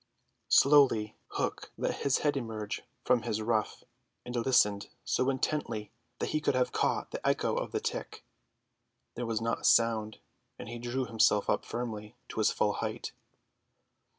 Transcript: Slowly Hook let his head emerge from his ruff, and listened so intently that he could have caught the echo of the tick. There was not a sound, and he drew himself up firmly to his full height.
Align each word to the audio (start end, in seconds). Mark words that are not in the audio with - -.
Slowly 0.49 1.15
Hook 1.33 1.71
let 1.77 1.97
his 1.97 2.17
head 2.25 2.35
emerge 2.35 2.81
from 3.05 3.21
his 3.21 3.39
ruff, 3.43 3.83
and 4.25 4.35
listened 4.35 4.89
so 5.03 5.29
intently 5.29 5.91
that 6.17 6.29
he 6.29 6.41
could 6.41 6.55
have 6.55 6.71
caught 6.71 7.11
the 7.11 7.21
echo 7.23 7.53
of 7.55 7.71
the 7.71 7.79
tick. 7.79 8.25
There 9.13 9.27
was 9.27 9.41
not 9.41 9.61
a 9.61 9.63
sound, 9.63 10.17
and 10.57 10.67
he 10.67 10.79
drew 10.79 11.05
himself 11.05 11.51
up 11.51 11.65
firmly 11.65 12.15
to 12.29 12.39
his 12.39 12.49
full 12.49 12.73
height. 12.73 13.11